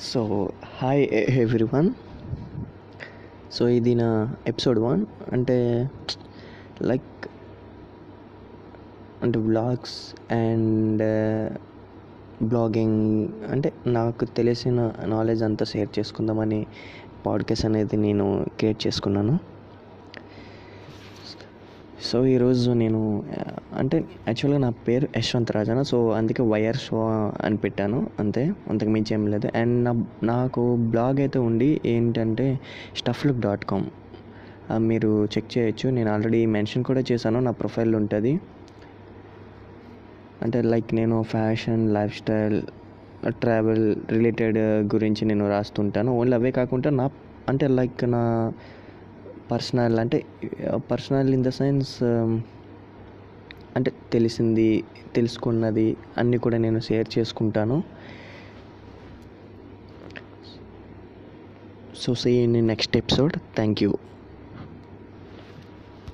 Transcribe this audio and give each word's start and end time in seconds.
So 0.00 0.50
hi 0.82 1.08
everyone 1.12 1.90
so 3.52 3.68
ఇది 3.68 3.94
నా 3.94 4.34
episode 4.46 4.78
one 4.78 5.06
అంటే 5.32 5.90
లైక్ 6.82 7.26
అంటే 9.22 9.38
బ్లాగ్స్ 9.38 10.14
అండ్ 10.32 11.02
బ్లాగింగ్ 12.44 13.28
అంటే 13.50 13.72
నాకు 13.86 14.24
తెలిసిన 14.24 14.92
నాలెడ్జ్ 15.04 15.42
అంతా 15.42 15.64
షేర్ 15.64 15.98
చేసుకుందామని 15.98 16.66
పాడ్కాస్ట్ 17.26 17.64
అనేది 17.64 17.96
నేను 17.96 18.46
క్రియేట్ 18.58 18.86
చేసుకున్నాను. 18.86 19.38
సో 22.02 22.26
ఈరోజు 22.26 22.70
నేను 22.70 23.22
అంటే 23.76 23.96
యాక్చువల్గా 23.98 24.58
నా 24.60 24.70
పేరు 24.70 25.08
యశ్వంత్ 25.16 25.52
రాజన 25.52 25.82
సో 25.82 26.10
అందుకే 26.10 26.42
వైఆర్ 26.42 26.76
షో 26.76 26.98
అని 27.44 27.56
పెట్టాను 27.56 28.10
అంతే. 28.20 28.52
అంతకు 28.68 28.88
మించి 28.88 29.14
ఏం 29.14 29.26
లేదు. 29.26 29.48
అండ్ 29.54 29.84
నా 29.84 30.04
నాకు 30.22 30.76
బ్లాగ్ 30.76 31.18
అయితే 31.18 31.38
ఉండి 31.38 31.80
ఏంటంటే 31.86 32.60
స్టఫ్లుక్ 32.96 33.40
డాట్ 33.40 33.64
కామ్ 33.64 33.86
మీరు 34.78 35.24
చెక్ 35.24 35.58
చేయొచ్చు. 35.58 35.90
నేను 35.90 36.12
ఆల్రెడీ 36.12 36.46
మెన్షన్ 36.46 36.84
కూడా 36.84 37.02
చేశాను 37.12 37.40
నా 37.40 37.50
ప్రొఫైల్ 37.50 37.94
ఉంటుంది. 37.94 38.40
అంటే 40.42 40.62
లైక్ 40.62 40.94
నేను 40.94 41.22
fashion 41.22 41.94
life 41.94 42.16
style 42.16 42.62
travel 43.28 43.96
related 44.10 44.58
గురించి 44.94 45.24
నేను 45.24 45.48
రాస్తుంటాను. 45.48 46.12
ఓన్లీ 46.12 46.36
అవే 46.36 46.50
కాకుండా 46.50 46.90
నా 46.90 47.10
అంటే 47.48 47.68
లైక్ 47.68 48.10
నా 48.10 48.52
పర్సనల్ 49.52 49.96
అంటే 49.98 50.18
పర్సనల్ 50.90 51.30
ఇన్ 51.36 51.44
ద 51.44 51.50
సెన్స్ 51.60 51.92
అంటే 53.76 53.90
తెలిసింది 54.12 54.68
తెలుసుకున్నది 55.14 55.88
అన్నీ 56.18 56.38
కూడా 56.38 56.58
నేను 56.64 56.80
షేర్ 56.80 57.08
చేసుకుంటాను. 57.18 57.76
So 62.02 62.14
see 62.22 62.32
in 62.46 62.56
next 62.72 62.96
episode 62.96 63.36
thank 63.56 63.82
you 63.82 63.92